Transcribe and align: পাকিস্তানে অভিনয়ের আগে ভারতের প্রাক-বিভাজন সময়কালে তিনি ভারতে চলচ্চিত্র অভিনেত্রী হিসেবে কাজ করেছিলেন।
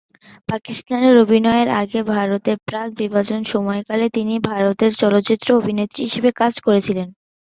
পাকিস্তানে 0.49 1.07
অভিনয়ের 1.19 1.69
আগে 1.81 1.99
ভারতের 2.13 2.57
প্রাক-বিভাজন 2.67 3.41
সময়কালে 3.45 4.05
তিনি 4.13 4.33
ভারতে 4.49 4.85
চলচ্চিত্র 5.01 5.47
অভিনেত্রী 5.59 6.01
হিসেবে 6.07 6.29
কাজ 6.41 6.53
করেছিলেন। 6.65 7.07